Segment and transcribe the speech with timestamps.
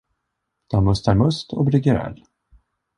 [0.67, 2.23] De mustar must och brygger öl.